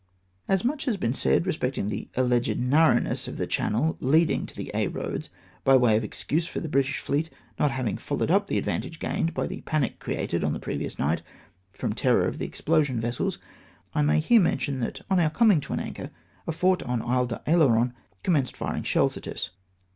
[0.47, 4.59] As much has been said respecting the alleged nar rowness of the channel leading to
[4.75, 5.29] Aix Eoads,
[5.63, 9.35] by way of excuse for the British fleet not having followed up the advantage gained
[9.35, 11.21] by the panic created on the pre vious night,
[11.71, 13.37] from terror of the explosion vessels,
[13.93, 16.09] I may here mention, that on om* coming to an anchor,
[16.47, 17.93] a fort on Isle d'Oleron
[18.23, 19.51] commenced firing sheUs at us.